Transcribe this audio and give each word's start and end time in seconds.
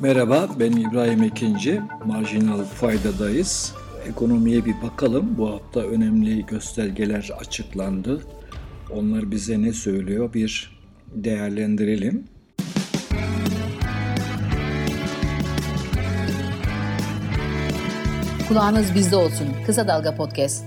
Merhaba, 0.00 0.48
ben 0.60 0.72
İbrahim 0.72 1.22
Ekinci. 1.22 1.80
Marjinal 2.04 2.64
Fayda'dayız. 2.64 3.74
Ekonomiye 4.08 4.64
bir 4.64 4.74
bakalım. 4.82 5.38
Bu 5.38 5.50
hafta 5.50 5.80
önemli 5.80 6.46
göstergeler 6.46 7.30
açıklandı. 7.40 8.20
Onlar 8.90 9.30
bize 9.30 9.62
ne 9.62 9.72
söylüyor? 9.72 10.34
Bir 10.34 10.80
değerlendirelim. 11.14 12.24
Kulağınız 18.48 18.94
bizde 18.94 19.16
olsun. 19.16 19.46
Kısa 19.66 19.88
Dalga 19.88 20.14
Podcast. 20.16 20.64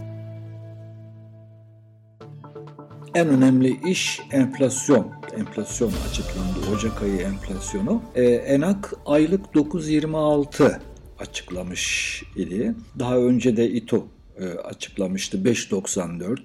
En 3.16 3.28
önemli 3.28 3.90
iş 3.90 4.22
enflasyon. 4.32 5.12
Enflasyon 5.38 5.92
açıklandı. 6.10 6.72
Ocak 6.76 7.04
ayı 7.04 7.18
enflasyonu. 7.18 8.02
Ee, 8.16 8.24
Enak 8.24 8.94
aylık 9.06 9.46
9.26 9.46 10.80
açıklamış 11.20 12.24
idi. 12.36 12.76
Daha 13.00 13.18
önce 13.18 13.58
de 13.58 13.70
İTO 13.70 14.08
e, 14.40 14.46
açıklamıştı 14.46 15.38
5.94 15.38 16.38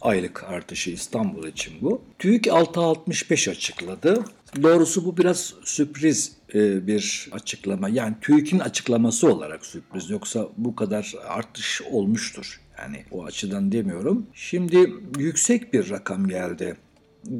aylık 0.00 0.44
artışı 0.44 0.90
İstanbul 0.90 1.46
için 1.46 1.72
bu. 1.82 2.02
TÜİK 2.18 2.46
6.65 2.46 3.50
açıkladı. 3.50 4.24
Doğrusu 4.62 5.04
bu 5.04 5.16
biraz 5.16 5.54
sürpriz 5.64 6.32
e, 6.54 6.86
bir 6.86 7.28
açıklama. 7.32 7.88
Yani 7.88 8.14
TÜİK'in 8.20 8.58
açıklaması 8.58 9.32
olarak 9.32 9.66
sürpriz. 9.66 10.10
Yoksa 10.10 10.48
bu 10.56 10.76
kadar 10.76 11.14
artış 11.28 11.82
olmuştur. 11.90 12.60
Yani 12.78 13.04
o 13.10 13.24
açıdan 13.24 13.72
demiyorum. 13.72 14.26
Şimdi 14.34 14.92
yüksek 15.18 15.72
bir 15.72 15.90
rakam 15.90 16.28
geldi. 16.28 16.76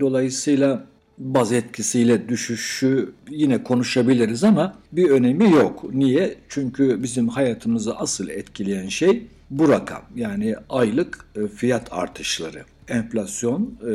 Dolayısıyla 0.01 0.85
baz 1.19 1.53
etkisiyle 1.53 2.29
düşüşü 2.29 3.13
yine 3.31 3.63
konuşabiliriz 3.63 4.45
ama 4.45 4.75
bir 4.93 5.11
önemi 5.11 5.51
yok. 5.51 5.95
Niye? 5.95 6.35
Çünkü 6.49 7.03
bizim 7.03 7.29
hayatımızı 7.29 7.97
asıl 7.97 8.29
etkileyen 8.29 8.89
şey 8.89 9.27
bu 9.51 9.69
rakam. 9.69 10.03
Yani 10.15 10.55
aylık 10.69 11.25
e, 11.37 11.49
fiyat 11.49 11.93
artışları. 11.93 12.65
Enflasyon 12.89 13.75
e, 13.83 13.87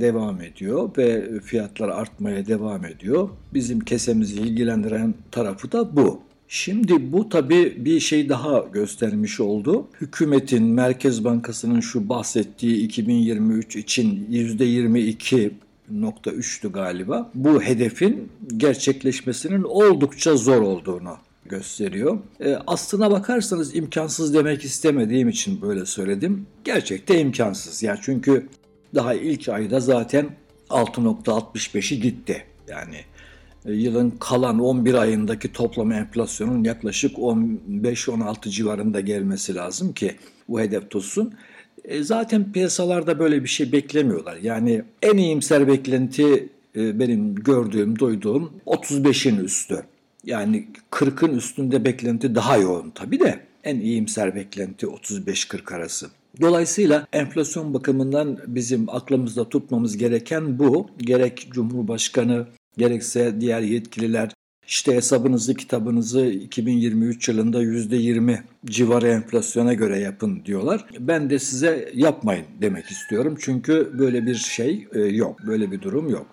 devam 0.00 0.40
ediyor 0.40 0.90
ve 0.98 1.40
fiyatlar 1.40 1.88
artmaya 1.88 2.46
devam 2.46 2.84
ediyor. 2.84 3.28
Bizim 3.54 3.80
kesemizi 3.80 4.34
ilgilendiren 4.34 5.14
tarafı 5.30 5.72
da 5.72 5.96
bu. 5.96 6.20
Şimdi 6.52 7.12
bu 7.12 7.28
tabii 7.28 7.84
bir 7.84 8.00
şey 8.00 8.28
daha 8.28 8.58
göstermiş 8.72 9.40
oldu. 9.40 9.88
Hükümetin, 10.00 10.64
Merkez 10.64 11.24
Bankası'nın 11.24 11.80
şu 11.80 12.08
bahsettiği 12.08 12.76
2023 12.76 13.76
için 13.76 14.26
%22 14.30 15.50
%3'tü 15.92 16.72
galiba. 16.72 17.30
Bu 17.34 17.62
hedefin 17.62 18.28
gerçekleşmesinin 18.56 19.62
oldukça 19.62 20.36
zor 20.36 20.62
olduğunu 20.62 21.16
gösteriyor. 21.44 22.18
E, 22.40 22.58
aslına 22.66 23.10
bakarsanız 23.10 23.76
imkansız 23.76 24.34
demek 24.34 24.64
istemediğim 24.64 25.28
için 25.28 25.62
böyle 25.62 25.86
söyledim. 25.86 26.46
Gerçekte 26.64 27.20
imkansız. 27.20 27.82
Yani 27.82 27.98
çünkü 28.02 28.48
daha 28.94 29.14
ilk 29.14 29.48
ayda 29.48 29.80
zaten 29.80 30.30
6.65'i 30.70 32.00
gitti. 32.00 32.44
Yani 32.68 32.96
yılın 33.64 34.10
kalan 34.10 34.58
11 34.58 34.94
ayındaki 34.94 35.52
toplam 35.52 35.92
enflasyonun 35.92 36.64
yaklaşık 36.64 37.16
15-16 37.16 38.50
civarında 38.50 39.00
gelmesi 39.00 39.54
lazım 39.54 39.92
ki 39.92 40.16
bu 40.48 40.60
hedef 40.60 40.90
tutsun. 40.90 41.34
E, 41.84 42.02
zaten 42.02 42.52
piyasalarda 42.52 43.18
böyle 43.18 43.42
bir 43.42 43.48
şey 43.48 43.72
beklemiyorlar. 43.72 44.36
Yani 44.36 44.82
en 45.02 45.16
iyimser 45.16 45.68
beklenti 45.68 46.48
e, 46.76 46.98
benim 46.98 47.34
gördüğüm, 47.34 47.98
duyduğum 47.98 48.52
35'in 48.66 49.36
üstü. 49.44 49.82
Yani 50.24 50.66
40'ın 50.90 51.36
üstünde 51.36 51.84
beklenti 51.84 52.34
daha 52.34 52.56
yoğun 52.56 52.90
tabii 52.90 53.20
de 53.20 53.40
en 53.64 53.80
iyimser 53.80 54.34
beklenti 54.34 54.86
35-40 54.86 55.74
arası. 55.74 56.10
Dolayısıyla 56.40 57.06
enflasyon 57.12 57.74
bakımından 57.74 58.38
bizim 58.46 58.88
aklımızda 58.88 59.48
tutmamız 59.48 59.96
gereken 59.96 60.58
bu. 60.58 60.90
Gerek 60.98 61.48
Cumhurbaşkanı 61.50 62.46
gerekse 62.80 63.40
diğer 63.40 63.60
yetkililer 63.60 64.30
işte 64.70 64.94
hesabınızı 64.94 65.54
kitabınızı 65.54 66.26
2023 66.26 67.28
yılında 67.28 67.62
%20 67.62 68.38
civarı 68.66 69.08
enflasyona 69.08 69.74
göre 69.74 69.98
yapın 69.98 70.44
diyorlar. 70.44 70.84
Ben 70.98 71.30
de 71.30 71.38
size 71.38 71.90
yapmayın 71.94 72.46
demek 72.60 72.86
istiyorum. 72.86 73.36
Çünkü 73.40 73.90
böyle 73.98 74.26
bir 74.26 74.34
şey 74.34 74.88
e, 74.94 75.00
yok. 75.00 75.46
Böyle 75.46 75.70
bir 75.72 75.82
durum 75.82 76.10
yok. 76.10 76.26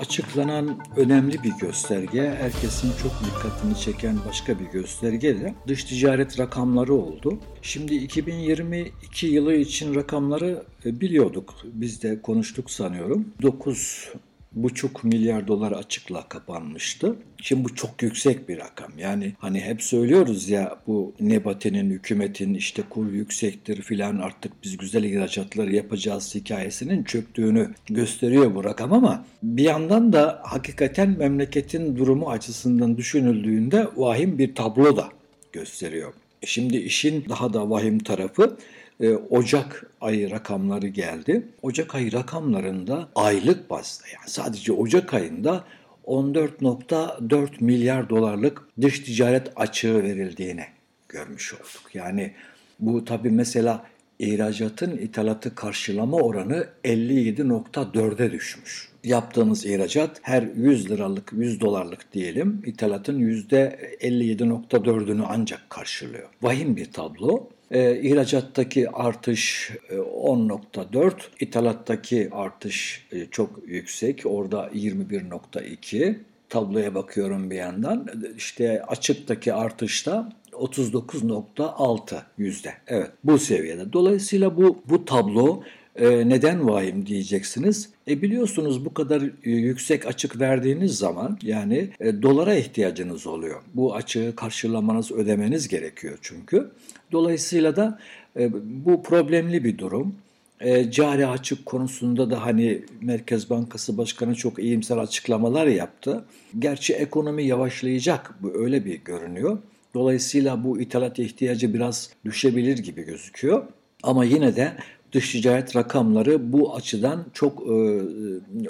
Açıklanan 0.00 0.78
önemli 0.96 1.42
bir 1.42 1.52
gösterge, 1.60 2.36
herkesin 2.40 2.92
çok 3.02 3.12
dikkatini 3.26 3.76
çeken 3.76 4.18
başka 4.28 4.60
bir 4.60 4.64
gösterge 4.64 5.40
de 5.40 5.54
dış 5.66 5.84
ticaret 5.84 6.38
rakamları 6.38 6.94
oldu. 6.94 7.38
Şimdi 7.62 7.94
2022 7.94 9.26
yılı 9.26 9.54
için 9.54 9.94
rakamları 9.94 10.62
e, 10.84 11.00
biliyorduk. 11.00 11.54
Biz 11.64 12.02
de 12.02 12.22
konuştuk 12.22 12.70
sanıyorum. 12.70 13.28
9 13.42 14.12
buçuk 14.52 15.04
milyar 15.04 15.48
dolar 15.48 15.72
açıkla 15.72 16.28
kapanmıştı. 16.28 17.16
Şimdi 17.42 17.64
bu 17.64 17.74
çok 17.74 18.02
yüksek 18.02 18.48
bir 18.48 18.58
rakam. 18.58 18.98
Yani 18.98 19.32
hani 19.38 19.60
hep 19.60 19.82
söylüyoruz 19.82 20.48
ya 20.48 20.78
bu 20.86 21.14
Nebati'nin, 21.20 21.90
hükümetin 21.90 22.54
işte 22.54 22.82
kur 22.90 23.12
yüksektir 23.12 23.82
filan 23.82 24.18
artık 24.18 24.52
biz 24.64 24.76
güzel 24.76 25.04
ihracatları 25.04 25.74
yapacağız 25.74 26.34
hikayesinin 26.34 27.04
çöktüğünü 27.04 27.70
gösteriyor 27.86 28.54
bu 28.54 28.64
rakam 28.64 28.92
ama 28.92 29.24
bir 29.42 29.64
yandan 29.64 30.12
da 30.12 30.40
hakikaten 30.42 31.18
memleketin 31.18 31.96
durumu 31.96 32.30
açısından 32.30 32.96
düşünüldüğünde 32.96 33.88
vahim 33.96 34.38
bir 34.38 34.54
tablo 34.54 34.96
da 34.96 35.08
gösteriyor. 35.52 36.12
Şimdi 36.44 36.76
işin 36.76 37.24
daha 37.28 37.52
da 37.52 37.70
vahim 37.70 37.98
tarafı 37.98 38.56
e, 39.00 39.10
Ocak 39.10 39.90
ayı 40.00 40.30
rakamları 40.30 40.88
geldi. 40.88 41.48
Ocak 41.62 41.94
ayı 41.94 42.12
rakamlarında 42.12 43.08
aylık 43.14 43.70
bazda 43.70 44.04
yani 44.08 44.30
sadece 44.30 44.72
Ocak 44.72 45.14
ayında 45.14 45.64
14.4 46.06 47.48
milyar 47.60 48.08
dolarlık 48.08 48.62
dış 48.80 49.00
ticaret 49.00 49.52
açığı 49.56 50.02
verildiğini 50.02 50.64
görmüş 51.08 51.54
olduk. 51.54 51.94
Yani 51.94 52.32
bu 52.80 53.04
tabii 53.04 53.30
mesela 53.30 53.84
ihracatın 54.18 54.96
ithalatı 54.96 55.54
karşılama 55.54 56.16
oranı 56.16 56.66
57.4'e 56.84 58.32
düşmüş. 58.32 58.88
Yaptığımız 59.04 59.66
ihracat 59.66 60.18
her 60.22 60.42
100 60.42 60.90
liralık 60.90 61.32
100 61.32 61.60
dolarlık 61.60 62.12
diyelim 62.12 62.62
ithalatın 62.66 63.20
%57.4'ünü 63.20 65.24
ancak 65.28 65.70
karşılıyor. 65.70 66.28
Vahim 66.42 66.76
bir 66.76 66.92
tablo. 66.92 67.48
E, 67.70 68.00
ihracattaki 68.00 68.90
artış 68.90 69.70
e, 69.90 69.94
10.4, 69.94 71.12
ithalattaki 71.40 72.28
artış 72.32 73.06
e, 73.12 73.26
çok 73.26 73.60
yüksek. 73.66 74.22
Orada 74.24 74.70
21.2. 74.74 76.18
Tabloya 76.48 76.94
bakıyorum 76.94 77.50
bir 77.50 77.56
yandan. 77.56 78.06
İşte 78.36 78.82
açıktaki 78.82 79.54
artışta 79.54 80.32
39.6 80.52 82.22
yüzde. 82.38 82.74
Evet 82.86 83.10
bu 83.24 83.38
seviyede. 83.38 83.92
Dolayısıyla 83.92 84.56
bu 84.56 84.82
bu 84.88 85.04
tablo 85.04 85.62
e, 85.98 86.28
neden 86.28 86.68
vahim 86.68 87.06
diyeceksiniz. 87.06 87.90
E 88.08 88.22
biliyorsunuz 88.22 88.84
bu 88.84 88.94
kadar 88.94 89.22
e, 89.22 89.50
yüksek 89.50 90.06
açık 90.06 90.40
verdiğiniz 90.40 90.98
zaman 90.98 91.38
yani 91.42 91.90
e, 92.00 92.22
dolara 92.22 92.54
ihtiyacınız 92.54 93.26
oluyor. 93.26 93.62
Bu 93.74 93.94
açığı 93.94 94.32
karşılamanız, 94.36 95.12
ödemeniz 95.12 95.68
gerekiyor 95.68 96.18
çünkü. 96.22 96.70
Dolayısıyla 97.12 97.76
da 97.76 97.98
e, 98.36 98.50
bu 98.84 99.02
problemli 99.02 99.64
bir 99.64 99.78
durum. 99.78 100.14
E, 100.60 100.90
cari 100.90 101.26
açık 101.26 101.66
konusunda 101.66 102.30
da 102.30 102.46
hani 102.46 102.82
Merkez 103.00 103.50
Bankası 103.50 103.98
Başkanı 103.98 104.34
çok 104.34 104.58
iyimser 104.58 104.96
açıklamalar 104.96 105.66
yaptı. 105.66 106.24
Gerçi 106.58 106.94
ekonomi 106.94 107.44
yavaşlayacak 107.44 108.34
bu 108.42 108.52
öyle 108.54 108.84
bir 108.84 109.04
görünüyor. 109.04 109.58
Dolayısıyla 109.94 110.64
bu 110.64 110.80
ithalat 110.80 111.18
ihtiyacı 111.18 111.74
biraz 111.74 112.10
düşebilir 112.24 112.78
gibi 112.78 113.02
gözüküyor. 113.02 113.62
Ama 114.02 114.24
yine 114.24 114.56
de 114.56 114.72
dış 115.12 115.32
ticaret 115.32 115.76
rakamları 115.76 116.52
bu 116.52 116.74
açıdan 116.74 117.26
çok 117.32 117.62
e, 117.62 118.00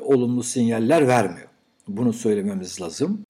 olumlu 0.00 0.42
sinyaller 0.42 1.08
vermiyor. 1.08 1.48
Bunu 1.88 2.12
söylememiz 2.12 2.80
lazım. 2.80 3.24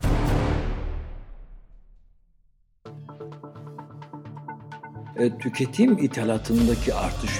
E, 5.18 5.38
tüketim 5.38 5.98
ithalatındaki 5.98 6.94
artış 6.94 7.30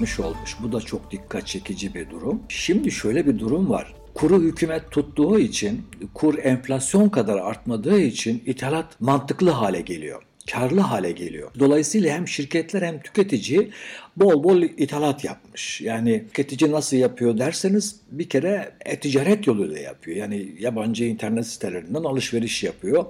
%70 0.00 0.22
olmuş. 0.22 0.56
Bu 0.62 0.72
da 0.72 0.80
çok 0.80 1.10
dikkat 1.10 1.46
çekici 1.46 1.94
bir 1.94 2.10
durum. 2.10 2.42
Şimdi 2.48 2.90
şöyle 2.90 3.26
bir 3.26 3.38
durum 3.38 3.70
var. 3.70 3.94
Kuru 4.14 4.40
hükümet 4.40 4.90
tuttuğu 4.90 5.38
için, 5.38 5.82
kur 6.14 6.38
enflasyon 6.38 7.08
kadar 7.08 7.38
artmadığı 7.38 8.00
için 8.00 8.42
ithalat 8.46 9.00
mantıklı 9.00 9.50
hale 9.50 9.80
geliyor 9.80 10.22
karlı 10.52 10.80
hale 10.80 11.12
geliyor. 11.12 11.50
Dolayısıyla 11.58 12.14
hem 12.14 12.28
şirketler 12.28 12.82
hem 12.82 13.00
tüketici 13.00 13.70
bol 14.16 14.44
bol 14.44 14.62
ithalat 14.62 15.24
yapmış. 15.24 15.80
Yani 15.80 16.24
tüketici 16.26 16.72
nasıl 16.72 16.96
yapıyor 16.96 17.38
derseniz 17.38 18.00
bir 18.10 18.28
kere 18.28 18.72
e-ticaret 18.86 19.46
yoluyla 19.46 19.78
yapıyor. 19.78 20.16
Yani 20.16 20.52
yabancı 20.58 21.04
internet 21.04 21.46
sitelerinden 21.46 22.04
alışveriş 22.04 22.64
yapıyor. 22.64 23.04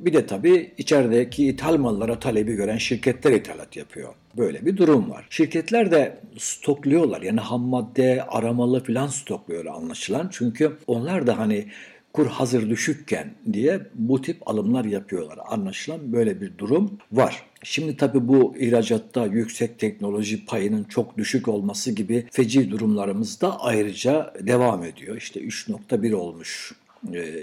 Bir 0.00 0.12
de 0.12 0.26
tabii 0.26 0.72
içerideki 0.78 1.48
ithal 1.48 1.76
mallara 1.76 2.18
talebi 2.18 2.54
gören 2.54 2.78
şirketler 2.78 3.32
ithalat 3.32 3.76
yapıyor. 3.76 4.14
Böyle 4.36 4.66
bir 4.66 4.76
durum 4.76 5.10
var. 5.10 5.26
Şirketler 5.30 5.90
de 5.90 6.20
stokluyorlar. 6.38 7.22
Yani 7.22 7.40
ham 7.40 7.60
madde, 7.60 8.24
aramalı 8.28 8.84
falan 8.84 9.06
stokluyor 9.06 9.66
anlaşılan. 9.66 10.28
Çünkü 10.32 10.76
onlar 10.86 11.26
da 11.26 11.38
hani 11.38 11.66
kur 12.12 12.26
hazır 12.26 12.70
düşükken 12.70 13.34
diye 13.52 13.80
bu 13.94 14.22
tip 14.22 14.48
alımlar 14.48 14.84
yapıyorlar. 14.84 15.38
Anlaşılan 15.48 16.12
böyle 16.12 16.40
bir 16.40 16.58
durum 16.58 16.98
var. 17.12 17.42
Şimdi 17.62 17.96
tabii 17.96 18.28
bu 18.28 18.54
ihracatta 18.58 19.26
yüksek 19.26 19.78
teknoloji 19.78 20.46
payının 20.46 20.84
çok 20.84 21.18
düşük 21.18 21.48
olması 21.48 21.92
gibi 21.92 22.26
feci 22.30 22.70
durumlarımız 22.70 23.40
da 23.40 23.60
ayrıca 23.60 24.34
devam 24.40 24.84
ediyor. 24.84 25.16
İşte 25.16 25.40
3.1 25.40 26.14
olmuş 26.14 26.72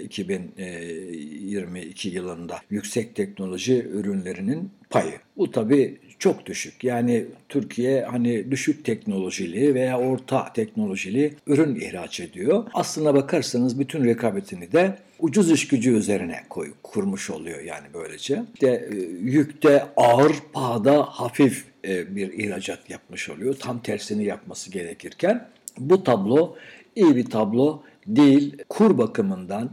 2022 0.04 2.08
yılında 2.08 2.60
yüksek 2.70 3.14
teknoloji 3.14 3.82
ürünlerinin 3.82 4.70
payı. 4.90 5.18
Bu 5.36 5.50
tabii 5.50 5.98
çok 6.18 6.46
düşük. 6.46 6.84
Yani 6.84 7.24
Türkiye 7.48 8.04
hani 8.04 8.50
düşük 8.50 8.84
teknolojili 8.84 9.74
veya 9.74 9.98
orta 9.98 10.52
teknolojili 10.52 11.34
ürün 11.46 11.74
ihraç 11.74 12.20
ediyor. 12.20 12.64
Aslına 12.74 13.14
bakarsanız 13.14 13.78
bütün 13.78 14.04
rekabetini 14.04 14.72
de 14.72 14.98
ucuz 15.18 15.50
iş 15.50 15.68
gücü 15.68 15.96
üzerine 15.96 16.40
koy, 16.48 16.72
kurmuş 16.82 17.30
oluyor 17.30 17.60
yani 17.60 17.86
böylece. 17.94 18.42
İşte 18.54 18.88
yükte 19.20 19.84
ağır, 19.96 20.32
pahada 20.52 21.02
hafif 21.02 21.64
bir 21.84 22.32
ihracat 22.32 22.90
yapmış 22.90 23.30
oluyor. 23.30 23.54
Tam 23.54 23.82
tersini 23.82 24.24
yapması 24.24 24.70
gerekirken 24.70 25.48
bu 25.78 26.04
tablo 26.04 26.56
iyi 26.96 27.16
bir 27.16 27.24
tablo 27.24 27.82
değil. 28.06 28.56
Kur 28.68 28.98
bakımından, 28.98 29.70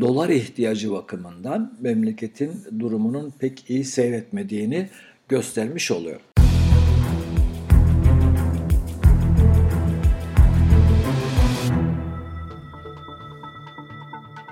dolar 0.00 0.28
ihtiyacı 0.28 0.92
bakımından 0.92 1.78
memleketin 1.80 2.52
durumunun 2.78 3.32
pek 3.38 3.70
iyi 3.70 3.84
seyretmediğini 3.84 4.88
göstermiş 5.28 5.90
oluyor. 5.90 6.20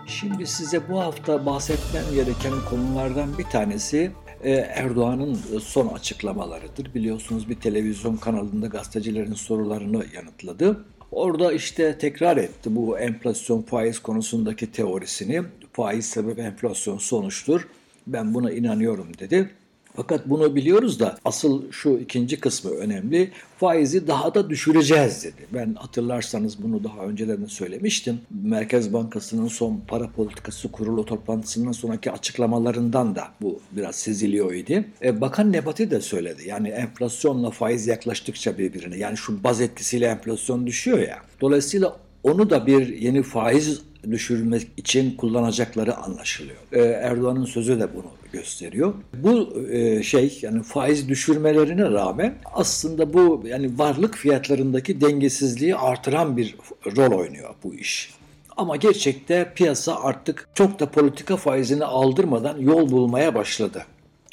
Şimdi 0.06 0.46
size 0.46 0.88
bu 0.88 1.00
hafta 1.00 1.46
bahsetmem 1.46 2.04
gereken 2.14 2.52
konulardan 2.70 3.38
bir 3.38 3.44
tanesi 3.44 4.10
e, 4.44 4.50
Erdoğan'ın 4.52 5.34
son 5.60 5.88
açıklamalarıdır. 5.88 6.94
Biliyorsunuz 6.94 7.48
bir 7.48 7.54
televizyon 7.54 8.16
kanalında 8.16 8.66
gazetecilerin 8.66 9.34
sorularını 9.34 10.04
yanıtladı. 10.14 10.84
Orada 11.12 11.52
işte 11.52 11.98
tekrar 11.98 12.36
etti 12.36 12.76
bu 12.76 12.98
enflasyon 12.98 13.62
faiz 13.62 13.98
konusundaki 13.98 14.72
teorisini. 14.72 15.42
Faiz 15.72 16.06
sebep 16.06 16.38
enflasyon 16.38 16.98
sonuçtur. 16.98 17.68
Ben 18.06 18.34
buna 18.34 18.50
inanıyorum 18.50 19.08
dedi. 19.18 19.50
Fakat 19.96 20.30
bunu 20.30 20.54
biliyoruz 20.54 21.00
da 21.00 21.18
asıl 21.24 21.72
şu 21.72 21.90
ikinci 21.90 22.40
kısmı 22.40 22.70
önemli. 22.70 23.30
Faizi 23.58 24.06
daha 24.06 24.34
da 24.34 24.50
düşüreceğiz 24.50 25.24
dedi. 25.24 25.46
Ben 25.54 25.74
hatırlarsanız 25.74 26.62
bunu 26.62 26.84
daha 26.84 27.00
önceden 27.00 27.44
söylemiştim. 27.46 28.20
Merkez 28.42 28.92
Bankası'nın 28.92 29.48
son 29.48 29.80
para 29.88 30.10
politikası 30.10 30.72
kurulu 30.72 31.04
toplantısından 31.04 31.72
sonraki 31.72 32.10
açıklamalarından 32.10 33.16
da 33.16 33.28
bu 33.40 33.60
biraz 33.72 33.96
seziliyor 33.96 34.52
idi. 34.52 34.88
E, 35.02 35.20
Bakan 35.20 35.52
Nebati 35.52 35.90
de 35.90 36.00
söyledi. 36.00 36.48
Yani 36.48 36.68
enflasyonla 36.68 37.50
faiz 37.50 37.86
yaklaştıkça 37.86 38.58
birbirine 38.58 38.96
yani 38.96 39.16
şu 39.16 39.44
baz 39.44 39.60
etkisiyle 39.60 40.06
enflasyon 40.06 40.66
düşüyor 40.66 40.98
ya. 40.98 41.18
Dolayısıyla 41.40 41.96
onu 42.22 42.50
da 42.50 42.66
bir 42.66 42.88
yeni 42.88 43.22
faiz 43.22 43.82
düşürmek 44.10 44.66
için 44.76 45.16
kullanacakları 45.16 45.96
anlaşılıyor. 45.96 46.56
Ee, 46.72 46.80
Erdoğan'ın 46.80 47.44
sözü 47.44 47.80
de 47.80 47.94
bunu 47.94 48.10
gösteriyor. 48.32 48.94
Bu 49.14 49.62
e, 49.70 50.02
şey 50.02 50.38
yani 50.42 50.62
faiz 50.62 51.08
düşürmelerine 51.08 51.90
rağmen 51.90 52.34
aslında 52.54 53.14
bu 53.14 53.42
yani 53.46 53.78
varlık 53.78 54.14
fiyatlarındaki 54.16 55.00
dengesizliği 55.00 55.76
artıran 55.76 56.36
bir 56.36 56.56
rol 56.96 57.18
oynuyor 57.18 57.54
bu 57.64 57.74
iş. 57.74 58.14
Ama 58.56 58.76
gerçekte 58.76 59.52
piyasa 59.54 60.00
artık 60.00 60.48
çok 60.54 60.80
da 60.80 60.90
politika 60.90 61.36
faizini 61.36 61.84
aldırmadan 61.84 62.58
yol 62.58 62.90
bulmaya 62.90 63.34
başladı. 63.34 63.84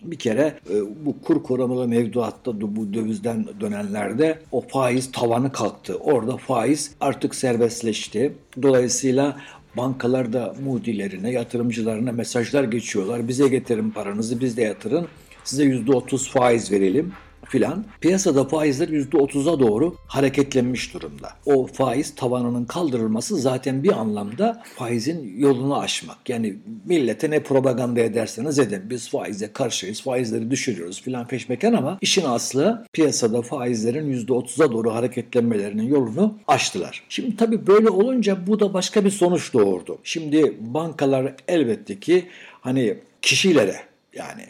Bir 0.04 0.20
kere 0.20 0.54
e, 0.70 1.06
bu 1.06 1.22
kur 1.22 1.44
korumalı 1.44 1.88
mevduatta 1.88 2.62
bu 2.62 2.94
dövizden 2.94 3.48
dönenlerde 3.60 4.40
o 4.52 4.62
faiz 4.62 5.12
tavanı 5.12 5.52
kalktı. 5.52 5.96
Orada 5.96 6.38
faiz 6.38 6.92
artık 7.02 7.36
serbestleşti. 7.36 8.34
Dolayısıyla 8.62 9.38
bankalar 9.78 10.34
da 10.34 10.56
mudilerine, 10.64 11.32
yatırımcılarına 11.32 12.12
mesajlar 12.12 12.64
geçiyorlar. 12.64 13.28
Bize 13.28 13.48
getirin 13.48 13.92
paranızı, 13.92 14.42
biz 14.42 14.58
de 14.58 14.62
yatırın. 14.62 15.08
Size 15.44 15.64
%30 15.64 16.30
faiz 16.30 16.72
verelim 16.72 17.14
filan. 17.52 17.86
Piyasada 18.02 18.44
faizler 18.48 18.88
%30'a 18.88 19.60
doğru 19.60 19.96
hareketlenmiş 20.08 20.94
durumda. 20.94 21.30
O 21.46 21.68
faiz 21.68 22.16
tavanının 22.16 22.66
kaldırılması 22.66 23.38
zaten 23.38 23.84
bir 23.84 23.92
anlamda 23.92 24.64
faizin 24.76 25.38
yolunu 25.38 25.80
aşmak. 25.80 26.30
Yani 26.30 26.56
millete 26.86 27.30
ne 27.30 27.44
propaganda 27.44 28.00
ederseniz 28.00 28.60
edin. 28.60 28.82
Biz 28.90 29.10
faize 29.10 29.54
karşıyız, 29.54 30.02
faizleri 30.02 30.52
düşürüyoruz 30.52 31.02
filan 31.02 31.28
peşmeken 31.28 31.74
ama 31.74 31.98
işin 32.02 32.26
aslı 32.26 32.86
piyasada 32.94 33.42
faizlerin 33.42 34.26
%30'a 34.28 34.72
doğru 34.72 34.94
hareketlenmelerinin 34.94 35.88
yolunu 35.88 36.38
açtılar. 36.48 37.04
Şimdi 37.10 37.36
tabii 37.36 37.68
böyle 37.68 37.90
olunca 37.90 38.48
bu 38.48 38.60
da 38.60 38.74
başka 38.74 39.06
bir 39.06 39.12
sonuç 39.12 39.54
doğurdu. 39.54 39.98
Şimdi 40.04 40.58
bankalar 40.60 41.34
elbette 41.48 42.00
ki 42.00 42.26
hani 42.62 42.98
kişilere 43.22 43.76
yani 44.14 44.44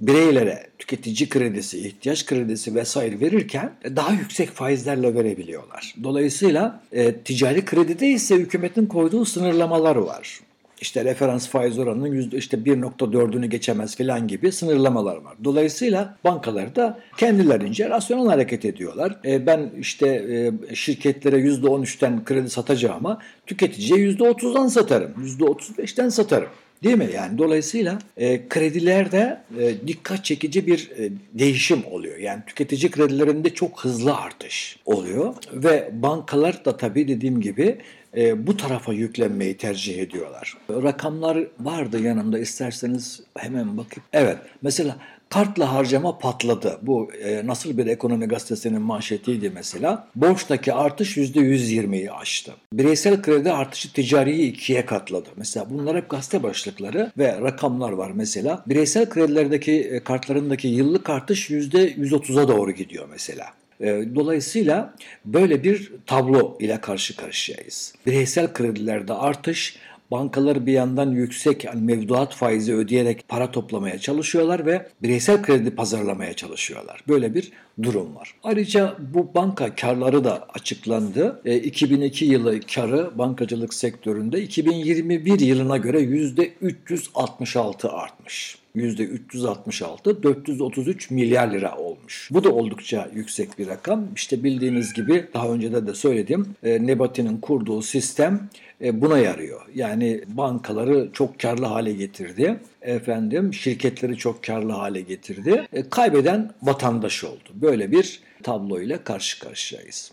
bireylere 0.00 0.66
tüketici 0.78 1.28
kredisi, 1.28 1.78
ihtiyaç 1.78 2.26
kredisi 2.26 2.74
vesaire 2.74 3.20
verirken 3.20 3.72
daha 3.96 4.12
yüksek 4.12 4.50
faizlerle 4.50 5.14
verebiliyorlar. 5.14 5.94
Dolayısıyla 6.02 6.80
e, 6.92 7.14
ticari 7.14 7.64
kredide 7.64 8.08
ise 8.08 8.36
hükümetin 8.36 8.86
koyduğu 8.86 9.24
sınırlamalar 9.24 9.96
var. 9.96 10.40
İşte 10.80 11.04
referans 11.04 11.48
faiz 11.48 11.78
oranının 11.78 12.06
yüzde 12.06 12.36
işte 12.36 12.56
1.4'ünü 12.56 13.46
geçemez 13.46 13.96
filan 13.96 14.28
gibi 14.28 14.52
sınırlamalar 14.52 15.16
var. 15.16 15.34
Dolayısıyla 15.44 16.16
bankalar 16.24 16.76
da 16.76 17.00
kendilerince 17.16 17.90
rasyonel 17.90 18.26
hareket 18.26 18.64
ediyorlar. 18.64 19.16
E, 19.24 19.46
ben 19.46 19.70
işte 19.78 20.08
e, 20.08 20.74
şirketlere 20.74 21.36
%13'ten 21.36 22.24
kredi 22.24 22.50
satacağıma 22.50 23.18
tüketiciye 23.46 24.00
%30'dan 24.00 24.68
satarım, 24.68 25.12
%35'ten 25.40 26.08
satarım. 26.08 26.48
Değil 26.84 26.96
mi? 26.96 27.08
Yani 27.14 27.38
dolayısıyla 27.38 27.98
e, 28.16 28.48
kredilerde 28.48 29.40
e, 29.58 29.86
dikkat 29.86 30.24
çekici 30.24 30.66
bir 30.66 30.90
e, 30.98 31.10
değişim 31.34 31.84
oluyor. 31.90 32.18
Yani 32.18 32.42
tüketici 32.46 32.90
kredilerinde 32.90 33.50
çok 33.50 33.84
hızlı 33.84 34.16
artış 34.16 34.78
oluyor 34.84 35.34
ve 35.52 35.90
bankalar 35.92 36.64
da 36.64 36.76
tabii 36.76 37.08
dediğim 37.08 37.40
gibi 37.40 37.78
e, 38.16 38.46
bu 38.46 38.56
tarafa 38.56 38.92
yüklenmeyi 38.92 39.56
tercih 39.56 39.98
ediyorlar. 39.98 40.56
Rakamlar 40.70 41.38
vardı 41.60 42.02
yanımda 42.02 42.38
isterseniz 42.38 43.20
hemen 43.36 43.76
bakıp. 43.76 44.02
Evet 44.12 44.38
mesela 44.62 44.96
Kartla 45.30 45.72
harcama 45.72 46.18
patladı. 46.18 46.78
Bu 46.82 47.12
e, 47.12 47.46
nasıl 47.46 47.78
bir 47.78 47.86
ekonomi 47.86 48.26
gazetesinin 48.26 48.82
manşetiydi 48.82 49.50
mesela. 49.50 50.08
Borçtaki 50.16 50.72
artış 50.72 51.16
%120'yi 51.16 52.12
aştı. 52.12 52.52
Bireysel 52.72 53.22
kredi 53.22 53.52
artışı 53.52 53.92
ticariyi 53.92 54.52
ikiye 54.52 54.86
katladı. 54.86 55.28
Mesela 55.36 55.66
bunlar 55.70 55.96
hep 55.96 56.10
gazete 56.10 56.42
başlıkları 56.42 57.12
ve 57.18 57.40
rakamlar 57.40 57.92
var 57.92 58.10
mesela. 58.14 58.62
Bireysel 58.66 59.08
kredilerdeki 59.08 59.72
e, 59.72 60.00
kartlarındaki 60.00 60.68
yıllık 60.68 61.10
artış 61.10 61.50
%130'a 61.50 62.48
doğru 62.48 62.70
gidiyor 62.70 63.08
mesela. 63.10 63.46
E, 63.80 63.86
dolayısıyla 64.14 64.94
böyle 65.24 65.64
bir 65.64 65.92
tablo 66.06 66.56
ile 66.60 66.80
karşı 66.80 67.16
karşıyayız. 67.16 67.94
Bireysel 68.06 68.52
kredilerde 68.52 69.12
artış 69.12 69.76
Bankalar 70.10 70.66
bir 70.66 70.72
yandan 70.72 71.10
yüksek 71.10 71.66
mevduat 71.74 72.34
faizi 72.34 72.74
ödeyerek 72.74 73.28
para 73.28 73.50
toplamaya 73.50 73.98
çalışıyorlar 73.98 74.66
ve 74.66 74.88
bireysel 75.02 75.42
kredi 75.42 75.70
pazarlamaya 75.70 76.34
çalışıyorlar. 76.34 77.00
Böyle 77.08 77.34
bir 77.34 77.52
durum 77.82 78.16
var. 78.16 78.34
Ayrıca 78.42 78.96
bu 79.14 79.34
banka 79.34 79.74
karları 79.74 80.24
da 80.24 80.46
açıklandı. 80.54 81.40
E, 81.44 81.56
2002 81.56 82.24
yılı 82.24 82.60
karı 82.60 83.18
bankacılık 83.18 83.74
sektöründe 83.74 84.42
2021 84.42 85.40
yılına 85.40 85.76
göre 85.76 86.00
%366 86.00 87.88
artmış. 87.88 88.58
%366 88.76 90.22
433 90.22 91.10
milyar 91.10 91.52
lira 91.52 91.76
olmuş. 92.06 92.28
Bu 92.32 92.44
da 92.44 92.52
oldukça 92.52 93.08
yüksek 93.14 93.58
bir 93.58 93.66
rakam. 93.66 94.04
İşte 94.14 94.44
bildiğiniz 94.44 94.92
gibi 94.92 95.26
daha 95.34 95.48
önce 95.48 95.86
de 95.86 95.94
söyledim. 95.94 96.54
E, 96.62 96.86
Nebati'nin 96.86 97.36
kurduğu 97.40 97.82
sistem 97.82 98.48
e, 98.80 99.00
buna 99.00 99.18
yarıyor. 99.18 99.60
Yani 99.74 100.24
bankaları 100.28 101.08
çok 101.12 101.40
karlı 101.40 101.66
hale 101.66 101.92
getirdi. 101.92 102.60
Efendim 102.82 103.54
şirketleri 103.54 104.16
çok 104.16 104.42
karlı 104.44 104.72
hale 104.72 105.00
getirdi. 105.00 105.68
E, 105.72 105.88
kaybeden 105.88 106.50
vatandaş 106.62 107.24
oldu. 107.24 107.48
Böyle 107.54 107.90
bir 107.90 108.20
tablo 108.42 108.80
ile 108.80 109.02
karşı 109.04 109.40
karşıyayız. 109.40 110.12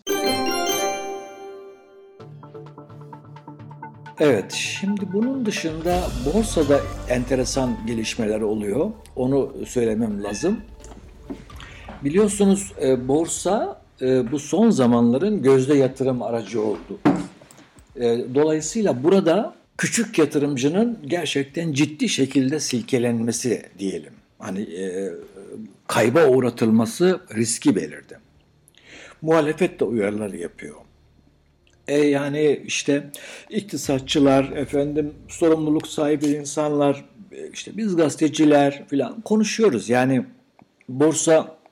Evet, 4.19 4.51
şimdi 4.51 5.01
bunun 5.13 5.45
dışında 5.45 6.03
borsada 6.25 6.79
enteresan 7.09 7.77
gelişmeler 7.87 8.41
oluyor. 8.41 8.91
Onu 9.15 9.53
söylemem 9.67 10.23
lazım. 10.23 10.59
Biliyorsunuz 12.03 12.73
e, 12.81 13.07
borsa 13.07 13.81
e, 14.01 14.31
bu 14.31 14.39
son 14.39 14.69
zamanların 14.69 15.41
gözde 15.41 15.73
yatırım 15.77 16.21
aracı 16.21 16.61
oldu. 16.61 16.99
E, 17.95 18.25
dolayısıyla 18.35 19.03
burada 19.03 19.55
küçük 19.77 20.19
yatırımcının 20.19 20.99
gerçekten 21.05 21.73
ciddi 21.73 22.09
şekilde 22.09 22.59
silkelenmesi 22.59 23.65
diyelim. 23.79 24.13
Hani 24.39 24.61
e, 24.61 25.09
kayba 25.87 26.27
uğratılması 26.27 27.19
riski 27.35 27.75
belirdi. 27.75 28.19
Muhalefet 29.21 29.79
de 29.79 29.83
uyarılar 29.85 30.33
yapıyor. 30.33 30.75
E 31.87 31.97
yani 31.97 32.61
işte 32.65 33.11
iktisatçılar, 33.49 34.51
efendim 34.51 35.13
sorumluluk 35.27 35.87
sahibi 35.87 36.25
insanlar, 36.25 37.05
e, 37.31 37.49
işte 37.53 37.77
biz 37.77 37.95
gazeteciler 37.95 38.83
falan 38.87 39.21
konuşuyoruz. 39.21 39.89
Yani 39.89 40.25
borsa 40.89 41.62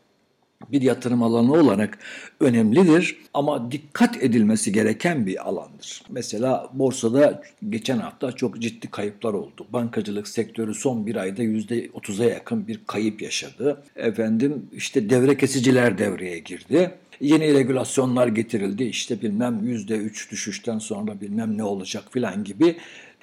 bir 0.72 0.82
yatırım 0.82 1.24
alanı 1.24 1.54
olarak 1.54 2.00
önemlidir 2.40 3.18
ama 3.34 3.72
dikkat 3.72 4.24
edilmesi 4.24 4.72
gereken 4.72 5.26
bir 5.26 5.50
alandır. 5.50 6.04
Mesela 6.10 6.70
borsada 6.74 7.42
geçen 7.70 7.98
hafta 7.98 8.32
çok 8.32 8.60
ciddi 8.60 8.88
kayıplar 8.88 9.34
oldu. 9.34 9.68
Bankacılık 9.74 10.28
sektörü 10.28 10.74
son 10.74 11.06
bir 11.06 11.16
ayda 11.16 11.44
%30'a 11.44 12.26
yakın 12.26 12.68
bir 12.68 12.82
kayıp 12.88 13.22
yaşadı. 13.22 13.84
Efendim 13.96 14.66
işte 14.74 15.10
devre 15.10 15.38
kesiciler 15.38 15.98
devreye 15.98 16.40
girdi. 16.40 16.92
Yeni 17.22 17.54
regülasyonlar 17.54 18.28
getirildi. 18.28 18.84
İşte 18.84 19.22
bilmem 19.22 19.60
%3 19.64 20.32
düşüşten 20.32 20.80
sonra 20.80 21.22
bilmem 21.22 21.58
ne 21.58 21.64
olacak 21.64 22.04
filan 22.12 22.44
gibi 22.44 22.76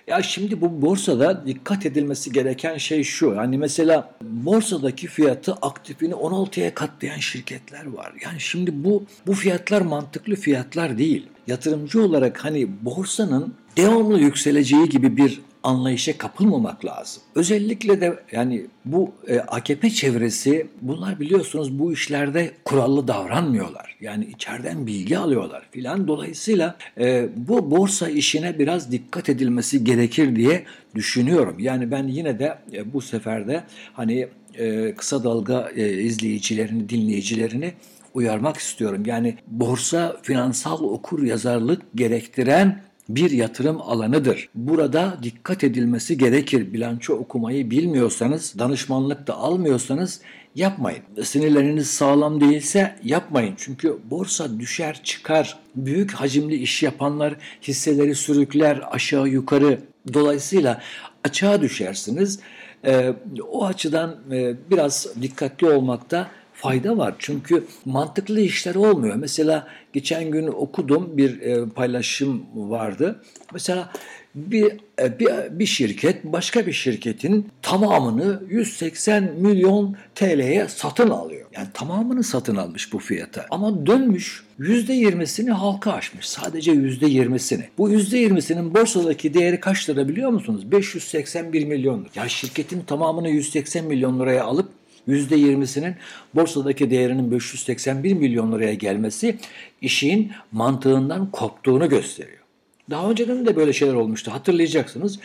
ya 0.09 0.23
şimdi 0.23 0.61
bu 0.61 0.83
borsada 0.83 1.47
dikkat 1.47 1.87
edilmesi 1.87 2.33
gereken 2.33 2.77
şey 2.77 3.05
şu. 3.05 3.27
Yani 3.27 3.59
mesela 3.59 4.15
borsadaki 4.23 5.07
fiyatı 5.07 5.53
aktifini 5.53 6.15
16'ya 6.15 6.75
katlayan 6.75 7.19
şirketler 7.19 7.87
var. 7.87 8.13
Yani 8.25 8.41
şimdi 8.41 8.85
bu 8.85 9.05
bu 9.27 9.33
fiyatlar 9.33 9.81
mantıklı 9.81 10.35
fiyatlar 10.35 10.99
değil. 10.99 11.27
Yatırımcı 11.47 12.03
olarak 12.03 12.45
hani 12.45 12.69
borsanın 12.83 13.55
devamlı 13.77 14.21
yükseleceği 14.21 14.89
gibi 14.89 15.17
bir 15.17 15.41
anlayışa 15.63 16.19
kapılmamak 16.19 16.85
lazım. 16.85 17.23
Özellikle 17.35 18.01
de 18.01 18.19
yani 18.33 18.67
bu 18.85 19.13
e, 19.29 19.39
AKP 19.39 19.91
çevresi 19.91 20.67
bunlar 20.83 21.21
biliyorsunuz 21.21 21.79
bu 21.79 21.93
işlerde 21.93 22.53
kurallı 22.65 23.09
davranmıyorlar. 23.09 23.97
Yani 24.01 24.25
içeriden 24.25 24.87
bilgi 24.87 25.19
alıyorlar 25.19 25.69
filan. 25.71 26.09
Dolayısıyla 26.09 26.77
e, 27.01 27.29
bu 27.37 27.71
borsa 27.71 28.09
işine 28.09 28.59
biraz 28.59 28.93
dikkat 28.93 29.29
edilmesi 29.29 29.85
gerekir 29.85 30.37
diye 30.37 30.65
düşünüyorum. 30.95 31.57
Yani 31.59 31.91
ben 31.91 32.07
yine 32.07 32.39
de 32.39 32.59
e, 32.73 32.93
bu 32.93 33.01
seferde 33.01 33.65
hani 33.93 34.29
e, 34.55 34.95
kısa 34.95 35.25
dalga 35.25 35.71
e, 35.77 35.93
izleyicilerini, 35.93 36.89
dinleyicilerini 36.89 37.73
uyarmak 38.15 38.57
istiyorum. 38.57 39.03
Yani 39.07 39.39
borsa 39.47 40.17
finansal 40.23 40.81
okur 40.81 41.23
yazarlık 41.23 41.83
gerektiren 41.95 42.83
bir 43.09 43.31
yatırım 43.31 43.81
alanıdır. 43.81 44.49
Burada 44.55 45.19
dikkat 45.23 45.65
edilmesi 45.65 46.19
gerekir. 46.19 46.73
Bilanço 46.73 47.15
okumayı 47.15 47.71
bilmiyorsanız, 47.71 48.55
danışmanlık 48.59 49.27
da 49.27 49.35
almıyorsanız 49.35 50.21
yapmayın. 50.55 51.03
Sinirleriniz 51.23 51.91
sağlam 51.91 52.41
değilse 52.41 52.95
yapmayın. 53.05 53.55
Çünkü 53.57 53.99
borsa 54.11 54.61
düşer 54.61 55.01
çıkar. 55.05 55.59
Büyük 55.77 56.13
hacimli 56.13 56.55
iş 56.57 56.83
yapanlar 56.83 57.37
hisseleri 57.63 58.15
sürükler 58.15 58.81
aşağı 58.91 59.29
yukarı. 59.29 59.81
Dolayısıyla 60.15 60.81
açığa 61.25 61.63
düşersiniz. 61.63 62.41
Ee, 62.85 63.15
o 63.51 63.67
açıdan 63.67 64.17
e, 64.33 64.55
biraz 64.71 65.07
dikkatli 65.23 65.67
olmakta 65.67 66.31
fayda 66.59 66.99
var. 66.99 67.15
Çünkü 67.19 67.65
mantıklı 67.85 68.41
işler 68.41 68.75
olmuyor. 68.75 69.15
Mesela 69.17 69.69
geçen 69.93 70.31
gün 70.31 70.47
okudum 70.47 71.17
bir 71.17 71.41
e, 71.41 71.69
paylaşım 71.69 72.43
vardı. 72.55 73.23
Mesela 73.53 73.91
bir, 74.35 74.73
e, 75.01 75.19
bir, 75.19 75.29
bir 75.51 75.67
şirket 75.67 76.25
başka 76.25 76.67
bir 76.67 76.73
şirketin 76.73 77.49
tamamını 77.63 78.43
180 78.49 79.25
milyon 79.25 79.97
TL'ye 80.15 80.69
satın 80.69 81.11
alıyor. 81.11 81.47
Yani 81.53 81.69
tamamını 81.75 82.25
satın 82.25 82.57
almış 82.57 82.93
bu 82.93 82.99
fiyata. 82.99 83.47
Ama 83.51 83.87
dönmüş 83.87 84.45
%20'sini 84.61 85.51
halka 85.51 85.93
açmış. 85.93 86.29
Sadece 86.29 86.73
%20'sini. 86.73 87.63
Bu 87.79 87.91
%20'sinin 87.91 88.75
borsadaki 88.75 89.35
değeri 89.35 89.61
kaç 89.61 89.91
lira 89.91 90.09
biliyor 90.09 90.31
musunuz? 90.31 90.73
581 90.73 91.65
milyon. 91.65 92.07
Ya 92.15 92.29
şirketin 92.29 92.81
tamamını 92.81 93.29
180 93.29 93.85
milyon 93.85 94.21
liraya 94.21 94.45
alıp 94.45 94.78
%20'sinin 95.09 95.95
borsadaki 96.35 96.91
değerinin 96.91 97.31
581 97.31 98.13
milyon 98.13 98.53
liraya 98.53 98.75
gelmesi 98.75 99.37
işin 99.81 100.33
mantığından 100.53 101.31
koptuğunu 101.31 101.89
gösteriyor. 101.89 102.39
Daha 102.91 103.11
önceden 103.11 103.47
de 103.47 103.57
böyle 103.57 103.73
şeyler 103.73 103.95
olmuştu. 103.95 104.33
Hatırlayacaksınız. 104.33 105.19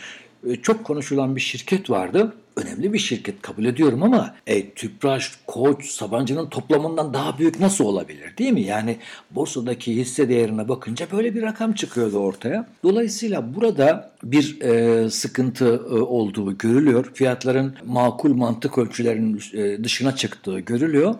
E, 0.46 0.56
çok 0.56 0.84
konuşulan 0.84 1.36
bir 1.36 1.40
şirket 1.40 1.90
vardı. 1.90 2.34
Önemli 2.56 2.92
bir 2.92 2.98
şirket 2.98 3.42
kabul 3.42 3.64
ediyorum 3.64 4.02
ama 4.02 4.34
e, 4.46 4.70
Tüpraş, 4.70 5.32
Koç, 5.46 5.86
Sabancı'nın 5.86 6.48
toplamından 6.48 7.14
daha 7.14 7.38
büyük 7.38 7.60
nasıl 7.60 7.84
olabilir 7.84 8.36
değil 8.38 8.52
mi? 8.52 8.62
Yani 8.62 8.96
borsadaki 9.30 9.96
hisse 9.96 10.28
değerine 10.28 10.68
bakınca 10.68 11.06
böyle 11.12 11.34
bir 11.34 11.42
rakam 11.42 11.72
çıkıyordu 11.72 12.18
ortaya. 12.18 12.66
Dolayısıyla 12.84 13.54
burada 13.54 14.10
bir 14.22 14.60
e, 14.60 15.10
sıkıntı 15.10 15.66
e, 15.90 15.94
olduğu 15.94 16.58
görülüyor. 16.58 17.10
Fiyatların 17.14 17.74
makul 17.86 18.34
mantık 18.34 18.78
ölçülerinin 18.78 19.42
e, 19.52 19.84
dışına 19.84 20.16
çıktığı 20.16 20.60
görülüyor. 20.60 21.14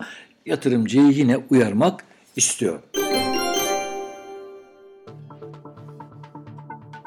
Yatırımcıyı 0.45 1.07
yine 1.07 1.37
uyarmak 1.49 2.03
istiyor. 2.35 2.79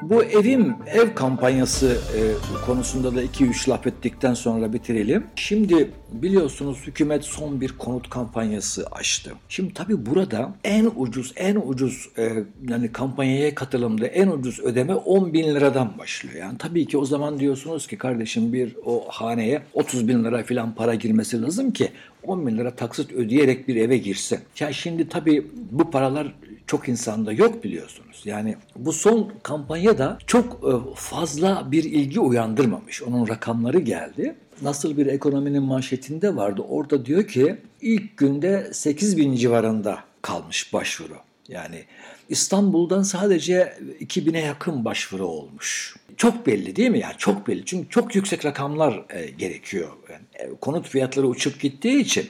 Bu 0.09 0.23
evim 0.23 0.75
ev 0.87 1.13
kampanyası 1.15 1.87
e, 1.87 2.21
konusunda 2.65 3.15
da 3.15 3.23
2-3 3.23 3.69
laf 3.69 3.87
ettikten 3.87 4.33
sonra 4.33 4.73
bitirelim. 4.73 5.23
Şimdi 5.35 5.91
biliyorsunuz 6.11 6.77
hükümet 6.87 7.23
son 7.23 7.61
bir 7.61 7.77
konut 7.77 8.09
kampanyası 8.09 8.85
açtı. 8.91 9.31
Şimdi 9.49 9.73
tabii 9.73 10.05
burada 10.05 10.55
en 10.63 10.89
ucuz 10.95 11.33
en 11.35 11.55
ucuz 11.55 12.09
e, 12.17 12.31
yani 12.69 12.91
kampanyaya 12.91 13.55
katılımda 13.55 14.07
en 14.07 14.27
ucuz 14.27 14.59
ödeme 14.59 14.95
10 14.95 15.33
bin 15.33 15.55
liradan 15.55 15.97
başlıyor. 15.97 16.35
Yani 16.35 16.57
tabii 16.57 16.85
ki 16.85 16.97
o 16.97 17.05
zaman 17.05 17.39
diyorsunuz 17.39 17.87
ki 17.87 17.97
kardeşim 17.97 18.53
bir 18.53 18.75
o 18.85 19.05
haneye 19.07 19.61
30 19.73 20.07
bin 20.07 20.23
lira 20.23 20.43
falan 20.43 20.75
para 20.75 20.95
girmesi 20.95 21.41
lazım 21.41 21.71
ki 21.71 21.91
10 22.23 22.47
bin 22.47 22.57
lira 22.57 22.75
taksit 22.75 23.11
ödeyerek 23.11 23.67
bir 23.67 23.75
eve 23.75 23.97
girsin. 23.97 24.39
Ya 24.59 24.73
şimdi 24.73 25.09
tabii 25.09 25.47
bu 25.71 25.91
paralar 25.91 26.33
çok 26.69 26.89
insanda 26.89 27.31
yok 27.31 27.63
biliyorsunuz. 27.63 28.21
Yani 28.25 28.55
bu 28.75 28.93
son 28.93 29.33
kampanya 29.43 29.97
da 29.97 30.17
çok 30.27 30.53
e, 30.53 30.71
fazla 30.95 31.71
bir 31.71 31.83
ilgi 31.83 32.19
uyandırmamış. 32.19 33.03
Onun 33.03 33.27
rakamları 33.27 33.79
geldi. 33.79 34.35
Nasıl 34.61 34.97
bir 34.97 35.05
ekonominin 35.05 35.63
manşetinde 35.63 36.35
vardı. 36.35 36.61
Orada 36.69 37.05
diyor 37.05 37.27
ki 37.27 37.57
ilk 37.81 38.17
günde 38.17 38.69
8 38.73 39.17
bin 39.17 39.35
civarında 39.35 39.99
kalmış 40.21 40.73
başvuru. 40.73 41.15
Yani 41.47 41.83
İstanbul'dan 42.29 43.03
sadece 43.03 43.77
2000'e 44.01 44.41
yakın 44.41 44.85
başvuru 44.85 45.25
olmuş. 45.25 45.95
Çok 46.17 46.47
belli 46.47 46.75
değil 46.75 46.89
mi? 46.89 46.99
Yani 46.99 47.15
çok 47.17 47.47
belli. 47.47 47.65
Çünkü 47.65 47.89
çok 47.89 48.15
yüksek 48.15 48.45
rakamlar 48.45 49.05
e, 49.09 49.25
gerekiyor. 49.25 49.89
Yani, 50.09 50.51
e, 50.51 50.55
konut 50.61 50.87
fiyatları 50.87 51.27
uçup 51.27 51.59
gittiği 51.59 51.99
için 51.99 52.29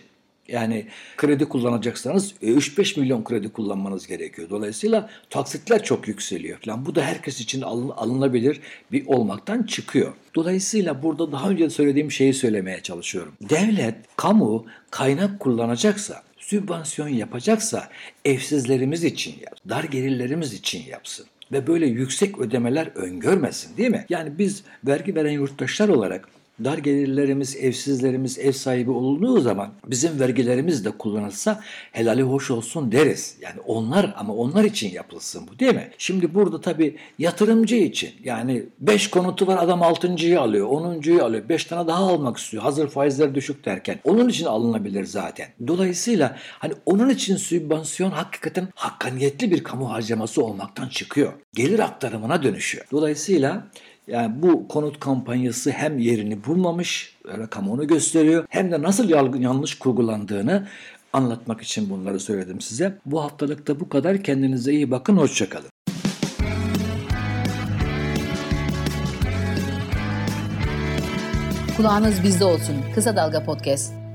yani 0.52 0.86
kredi 1.18 1.46
kullanacaksanız 1.46 2.34
3-5 2.44 2.98
e, 2.98 3.02
milyon 3.02 3.24
kredi 3.24 3.50
kullanmanız 3.50 4.08
gerekiyor. 4.08 4.50
Dolayısıyla 4.50 5.10
taksitler 5.30 5.84
çok 5.84 6.08
yükseliyor 6.08 6.60
falan. 6.60 6.86
Bu 6.86 6.96
da 6.96 7.02
herkes 7.02 7.42
için 7.42 7.62
alın, 7.62 7.90
alınabilir 7.90 8.60
bir 8.92 9.08
olmaktan 9.08 9.64
çıkıyor. 9.64 10.14
Dolayısıyla 10.36 11.04
burada 11.04 11.32
daha 11.32 11.50
önce 11.50 11.70
söylediğim 11.70 12.12
şeyi 12.12 12.34
söylemeye 12.34 12.82
çalışıyorum. 12.82 13.34
Devlet, 13.42 13.96
kamu 14.16 14.66
kaynak 14.92 15.40
kullanacaksa, 15.40 16.24
sübvansiyon 16.38 17.08
yapacaksa 17.08 17.90
evsizlerimiz 18.26 19.04
için 19.04 19.32
yap, 19.32 19.58
dar 19.70 19.84
gelirlerimiz 19.84 20.54
için 20.54 20.84
yapsın 20.90 21.26
ve 21.52 21.68
böyle 21.68 21.88
yüksek 21.88 22.40
ödemeler 22.40 22.88
öngörmesin 22.96 23.78
değil 23.78 23.90
mi? 23.90 24.06
Yani 24.10 24.38
biz 24.38 24.64
vergi 24.88 25.16
veren 25.16 25.32
yurttaşlar 25.32 25.90
olarak 25.90 26.28
dar 26.64 26.78
gelirlerimiz, 26.78 27.56
evsizlerimiz 27.56 28.40
ev 28.40 28.52
sahibi 28.52 28.92
olunduğu 28.92 29.42
zaman 29.42 29.70
bizim 29.86 30.20
vergilerimiz 30.20 30.86
de 30.86 30.92
kullanılsa 30.92 31.62
helali 31.92 32.22
hoş 32.22 32.52
olsun 32.52 32.92
deriz. 32.92 33.38
Yani 33.42 33.60
onlar 33.66 34.14
ama 34.18 34.34
onlar 34.34 34.64
için 34.64 34.92
yapılsın 34.92 35.48
bu 35.52 35.60
değil 35.60 35.76
mi? 35.76 35.90
Şimdi 35.98 36.34
burada 36.34 36.62
tabii 36.62 36.98
yatırımcı 37.20 37.76
için 37.76 38.12
yani 38.24 38.64
5 38.80 39.10
konutu 39.10 39.48
var 39.48 39.64
adam 39.64 39.80
6.yı 39.80 40.42
alıyor, 40.42 40.68
10.yu 40.68 41.24
alıyor, 41.24 41.50
5 41.50 41.66
tane 41.66 41.88
daha 41.88 42.04
almak 42.04 42.38
istiyor. 42.38 42.64
Hazır 42.64 42.90
faizler 42.90 43.36
düşük 43.36 43.66
derken. 43.66 44.00
Onun 44.04 44.30
için 44.30 44.46
alınabilir 44.46 45.04
zaten. 45.06 45.48
Dolayısıyla 45.68 46.38
hani 46.60 46.74
onun 46.86 47.10
için 47.10 47.38
sübvansiyon 47.38 48.12
hakikaten 48.12 48.68
hakkaniyetli 48.76 49.52
bir 49.52 49.64
kamu 49.64 49.92
harcaması 49.92 50.44
olmaktan 50.44 50.88
çıkıyor. 50.90 51.34
Gelir 51.56 51.80
aktarımına 51.80 52.44
dönüşüyor. 52.44 52.86
Dolayısıyla 52.92 53.68
yani 54.10 54.42
bu 54.42 54.68
konut 54.68 55.00
kampanyası 55.00 55.72
hem 55.72 56.00
yerini 56.00 56.46
bulmamış, 56.46 57.16
rakamını 57.28 57.86
gösteriyor 57.86 58.46
hem 58.50 58.72
de 58.72 58.82
nasıl 58.82 59.10
yanlış 59.40 59.80
kurgulandığını 59.80 60.68
anlatmak 61.14 61.62
için 61.62 61.90
bunları 61.90 62.20
söyledim 62.20 62.62
size. 62.62 62.98
Bu 63.06 63.24
haftalık 63.24 63.68
da 63.68 63.80
bu 63.80 63.90
kadar. 63.90 64.24
Kendinize 64.24 64.74
iyi 64.74 64.92
bakın. 64.92 65.18
Hoşçakalın. 65.18 65.70
Kulağınız 71.78 72.24
bizde 72.24 72.46
olsun. 72.46 72.76
Kısa 72.96 73.16
Dalga 73.16 73.44
Podcast. 73.44 74.09